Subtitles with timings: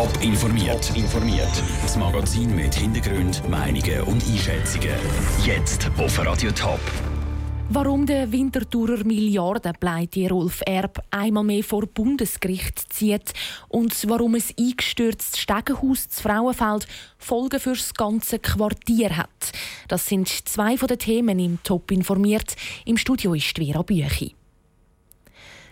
[0.00, 0.96] Top informiert.
[0.96, 1.62] informiert.
[1.82, 4.96] Das Magazin mit Hintergrund, Meinungen und Einschätzungen.
[5.44, 6.80] Jetzt auf Radio Top.
[7.68, 13.34] Warum der Winterthurer Milliardenpleite Rolf Erb einmal mehr vor Bundesgericht zieht
[13.68, 16.86] und warum es eingestürztes Stegenhaus zu Frauenfeld
[17.18, 19.52] Folgen fürs ganze Quartier hat.
[19.88, 22.56] Das sind zwei von den Themen im Top informiert.
[22.86, 24.34] Im Studio ist Vera Büchi.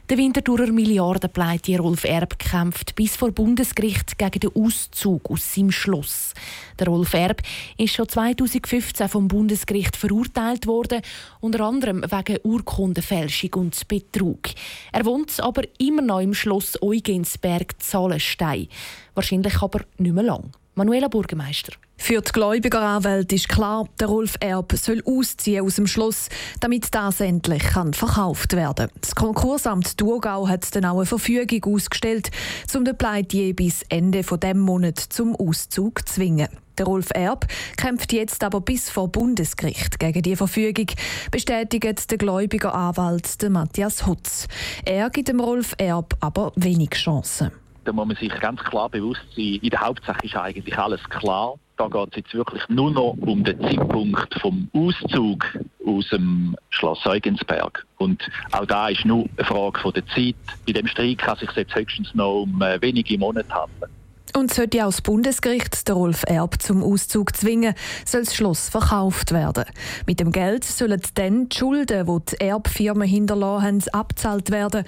[0.09, 6.33] Der Winterthurer Milliardenpleite Rolf Erb kämpft bis vor Bundesgericht gegen den Auszug aus seinem Schloss.
[6.79, 7.43] Der Rolf Erb
[7.77, 11.02] ist schon 2015 vom Bundesgericht verurteilt worden,
[11.41, 14.49] unter anderem wegen Urkundenfälschung und Betrug.
[14.93, 18.69] Er wohnt aber immer noch im Schloss Eugensberg-Zahlenstein.
[19.13, 20.52] Wahrscheinlich aber nicht mehr lang.
[20.78, 21.73] Manuela Bürgermeister.
[21.96, 26.28] Für die Gläubigeranwälte ist klar, der Rolf Erb soll ausziehen aus dem Schloss,
[26.60, 28.88] damit das endlich kann verkauft werden.
[29.01, 32.30] Das Konkursamt Thurgau hat dann auch eine Verfügung ausgestellt,
[32.77, 36.48] um den Pleitier bis Ende dieses Monats zum Auszug zu zwingen.
[36.79, 40.87] Der Rolf Erb kämpft jetzt aber bis vor Bundesgericht gegen die Verfügung,
[41.32, 44.46] bestätigt der Gläubigeranwalt Matthias Hutz.
[44.85, 47.51] Er gibt dem Rolf Erb aber wenig Chancen
[47.89, 51.55] da muss man sich ganz klar bewusst sein, in der Hauptsache ist eigentlich alles klar.
[51.79, 55.47] Da geht es jetzt wirklich nur noch um den Zeitpunkt vom Auszug
[55.87, 57.87] aus dem Schloss Eugensberg.
[57.97, 60.35] Und auch da ist nur eine Frage von der Zeit.
[60.66, 63.91] Bei dem Streit kann sich jetzt höchstens noch um äh, wenige Monate handeln.
[64.37, 67.75] Und sollte auch das Bundesgericht der Rolf Erb zum Auszug zwingen,
[68.05, 69.65] soll das Schloss verkauft werden.
[70.06, 74.84] Mit dem Geld sollen dann die Schulden, die die Erbfirmen hinterlassen haben, abzahlt werden.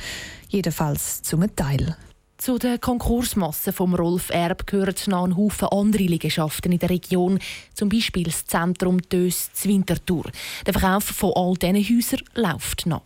[0.50, 1.96] Jedenfalls zum Teil.
[2.40, 7.38] Zu der Konkursmasse vom Rolf Erb gehören noch ein Haufen andere Liegenschaften in der Region,
[7.74, 10.24] zum Beispiel das Zentrum Dös Winterthur.
[10.64, 13.02] Der Verkauf von all diesen Häusern läuft noch.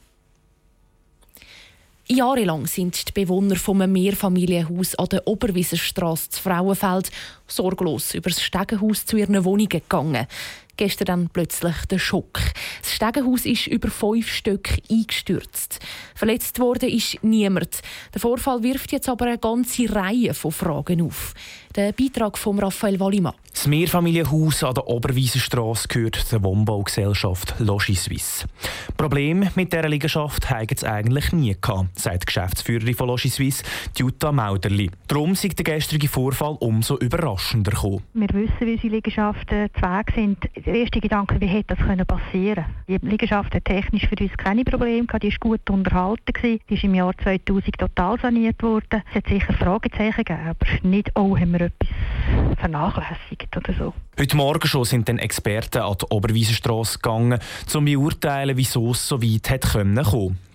[2.06, 7.10] Jahrelang sind die Bewohner vom Mehrfamilienhaus an der Oberwiesenstraße zu Frauenfeld
[7.48, 10.28] sorglos über das Stegenhaus zu ihren Wohnungen gegangen.
[10.76, 12.40] Gestern dann plötzlich der Schock.
[12.82, 15.78] Das Stegenhaus ist über fünf Stück eingestürzt.
[16.14, 17.80] Verletzt worden ist niemand.
[18.12, 21.34] Der Vorfall wirft jetzt aber eine ganze Reihe von Fragen auf.
[21.76, 23.34] Der Beitrag von Raphael Wallimann.
[23.52, 28.46] Das Mehrfamilienhaus an der Oberwiesenstraße gehört der Wohnbaugesellschaft Logis Suisse.
[28.96, 33.62] Problem mit dieser Liegenschaft haben es eigentlich nie gehabt, sagt die Geschäftsführerin von Logis Suisse,
[33.96, 34.90] Jutta Mauderli.
[35.08, 38.02] Darum ist der gestrige Vorfall umso überraschender gekommen.
[38.12, 40.38] Wir wissen, wie unsere Liegenschaften zu Weg sind.
[40.66, 43.00] Der erste Gedanke, wie hätte das passieren können?
[43.02, 46.32] Die Liegenschaft hat technisch für uns keine Probleme gehabt, die war gut unterhalten.
[46.42, 49.02] Die ist im Jahr 2000 total saniert worden.
[49.10, 51.88] Es hat sicher Fragezeichen gegeben, aber nicht, oh, haben wir etwas
[52.58, 53.94] vernachlässigt oder so.
[54.18, 59.06] Heute Morgen schon sind dann Experten an die Oberwiesenstrasse gegangen, um zu beurteilen, wieso es
[59.06, 59.98] so weit hat kommen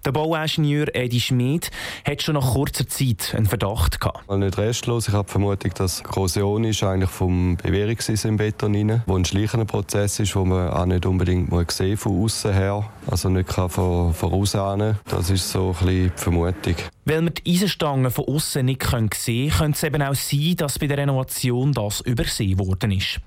[0.05, 1.71] der Bauingenieur Edi Schmid
[2.05, 4.29] hat schon nach kurzer Zeit einen Verdacht gehabt.
[4.29, 5.07] Nicht restlos.
[5.07, 9.25] Ich habe die Vermutung, dass Korrosion ist eigentlich vom Bewährungseis im Beton rein, wo ein
[9.25, 13.49] schleichender Prozess ist, wo man auch nicht unbedingt muss sehen von außen her, also nicht
[13.49, 16.75] kann von voraus Das ist so ein bisschen die Vermutung.
[17.05, 20.79] Weil wir die Eisenstangen von außen nicht sehen können, könnte es eben auch sein, dass
[20.79, 23.19] bei der Renovation das übersehen worden ist.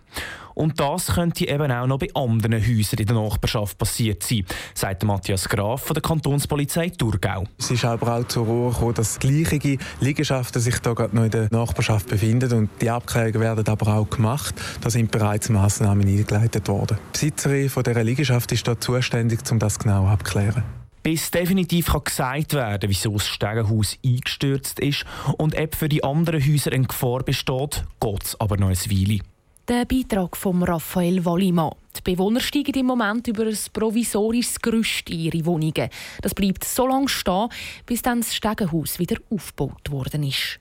[0.55, 4.45] Und das könnte eben auch noch bei anderen Häusern in der Nachbarschaft passiert sein,
[4.75, 7.45] sagt Matthias Graf von der Kantonspolizei Thurgau.
[7.59, 11.31] Es ist aber auch zur Ruhe gekommen, dass gleiche Liegenschaften sich da gerade noch in
[11.31, 14.55] der Nachbarschaft befinden und die Abklärungen werden aber auch gemacht.
[14.81, 16.99] Da sind bereits Massnahmen eingeleitet worden.
[17.09, 20.63] Die Besitzerin von dieser Liegenschaft ist da zuständig, um das genau abzuklären.
[21.03, 25.05] Bis definitiv kann gesagt werden wieso das Stegenhaus eingestürzt ist
[25.37, 29.19] und ob für die anderen Häuser eine Gefahr besteht, geht es aber noch ein Weile.
[29.69, 31.77] Der Beitrag von Raphael Wallimann.
[31.97, 35.89] Die Bewohner steigen im Moment über ein provisorisches Gerüst in ihre Wohnungen.
[36.21, 37.49] Das bleibt so lange stehen,
[37.87, 40.59] bis dann das Stegenhaus wieder aufgebaut worden ist.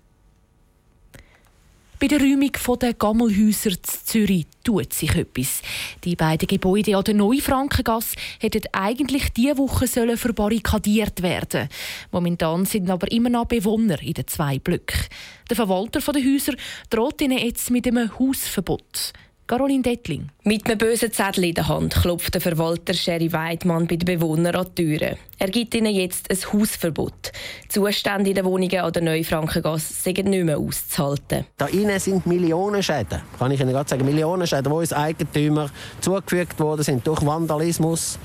[2.02, 2.52] Bei der Räumung
[2.82, 5.62] der Gammelhäuser in Zürich tut sich etwas.
[6.04, 11.70] Die beiden Gebäude an der Neufrankengasse hätten eigentlich diese Woche sollen verbarrikadiert werden.
[12.12, 15.00] Momentan sind aber immer noch Bewohner in den zwei Blöcken.
[15.48, 16.54] Der Verwalter der Häuser
[16.90, 19.14] droht ihnen jetzt mit einem Hausverbot.
[19.52, 20.30] Caroline Dettling.
[20.46, 24.56] Mit einem bösen Zettel in der Hand klopft der Verwalter Sherry Weidmann bei den Bewohnern
[24.56, 25.18] an die Türe.
[25.40, 27.34] Er gibt ihnen jetzt ein Hausverbot.
[27.66, 31.44] Die Zustände in den Wohnungen an der Neufrankengasse sind nicht mehr auszuhalten.
[31.58, 35.70] Da innen sind Millionenschäden, kann ich Ihnen gerade sagen, Millionenschäden, die uns Eigentümer
[36.00, 38.20] zugefügt worden sind durch Vandalismus,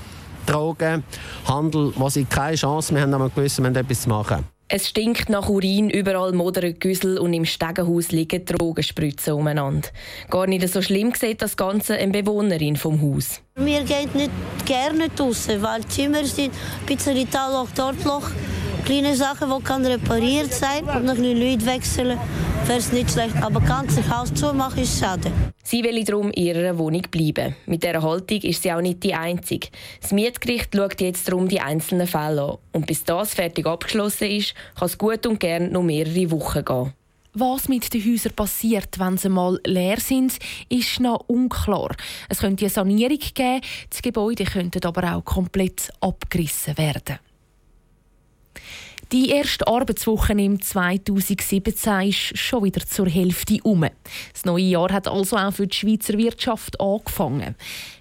[0.47, 1.03] Drogen,
[1.49, 4.56] Handel, wo sie keine Chance mehr haben, aber gewissen, wir haben etwas zu machen.
[4.69, 9.89] Es stinkt nach Urin, überall modern Güssel und im Stegenhaus liegen Drogenspritzen umeinander.
[10.29, 13.41] Gar nicht so schlimm sieht das Ganze eine Bewohnerin vom Haus.
[13.55, 14.31] Wir gehen nicht
[14.65, 18.29] gerne raus, weil die Zimmer sind ein bisschen Talloch, dort Loch.
[18.87, 22.19] Kleine Sachen, die kann repariert sein und noch ein bisschen Leute wechseln,
[22.67, 23.35] wäre es nicht schlecht.
[23.43, 25.33] Aber ganz das Haus zumachen ist schade.
[25.65, 27.57] Sie will darum in ihrer Wohnung bleiben.
[27.67, 29.69] Mit dieser Haltung ist sie auch nicht die Einzige.
[30.01, 32.59] Das Mietgericht schaut jetzt darum die einzelnen Fälle an.
[32.73, 36.93] Und bis das fertig abgeschlossen ist, kann es gut und gern noch mehrere Wochen gehen.
[37.35, 40.39] Was mit den Häusern passiert, wenn sie mal leer sind,
[40.69, 41.95] ist noch unklar.
[42.29, 43.61] Es könnte eine Sanierung geben,
[43.93, 47.19] die Gebäude könnten aber auch komplett abgerissen werden.
[49.13, 53.87] Die erste Arbeitswoche im 2017 ist schon wieder zur Hälfte um.
[54.33, 57.55] Das neue Jahr hat also auch für die Schweizer Wirtschaft angefangen.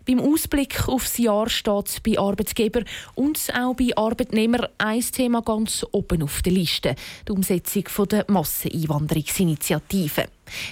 [0.07, 2.81] Beim Ausblick aufs Jahr steht bei Arbeitgeber
[3.13, 6.95] und auch bei Arbeitnehmern ein Thema ganz oben auf der Liste:
[7.27, 10.25] die Umsetzung der Masseneinwanderungsinitiative.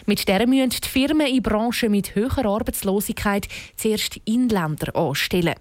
[0.07, 5.53] Mit der müssen die Firmen in Branchen mit höherer Arbeitslosigkeit zuerst Inländer anstellen.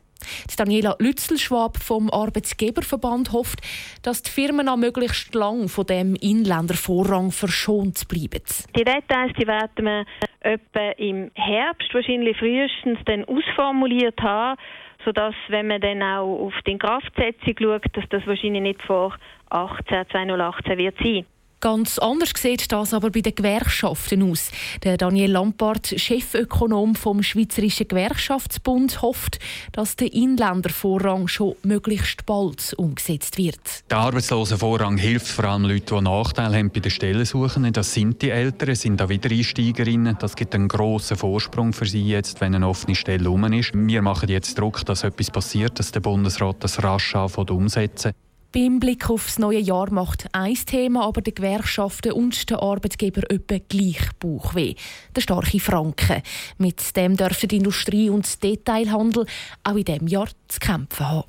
[0.50, 3.60] Die Daniela Lützelschwab vom Arbeitsgeberverband hofft,
[4.02, 8.42] dass die Firmen auch möglichst lang von dem Inländervorrang verschont bleiben.
[8.76, 10.04] Die Details die werden wir
[10.40, 14.58] etwa im Herbst, wahrscheinlich frühestens, dann ausformuliert haben,
[15.04, 19.16] sodass, wenn man dann auch auf die Kraftsetzung schaut, dass das wahrscheinlich nicht vor
[19.50, 21.26] 18, 2018 wird sein.
[21.62, 24.50] Ganz anders sieht das aber bei den Gewerkschaften aus.
[24.82, 29.38] Der Daniel Lampard, Chefökonom vom Schweizerischen Gewerkschaftsbund, hofft,
[29.70, 33.60] dass der Inländervorrang schon möglichst bald umgesetzt wird.
[33.88, 37.72] Der Arbeitslosenvorrang hilft vor allem Leuten, die Nachteile haben bei den Stellensuchen.
[37.72, 40.16] Das sind die Älteren, sind da Wiedereinsteigerinnen.
[40.18, 43.70] Das gibt einen grossen Vorsprung für sie jetzt, wenn eine offene Stelle um ist.
[43.72, 48.14] Wir machen jetzt Druck, dass etwas passiert, dass der Bundesrat das rasch anfängt umsetzen.
[48.52, 53.56] Beim Blick aufs neue Jahr macht ein Thema aber den Gewerkschaften und den Arbeitgeber etwa
[53.66, 54.74] gleich Bauchweh.
[55.16, 56.22] Der starke Franken.
[56.58, 59.24] Mit dem dürfen die Industrie und Detailhandel
[59.64, 61.26] auch in diesem Jahr zu kämpfen haben.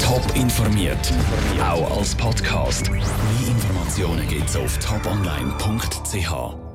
[0.00, 1.12] Top informiert,
[1.62, 2.90] auch als Podcast.
[2.90, 3.00] Mehr
[3.46, 6.69] Informationen gibt es auf toponline.ch.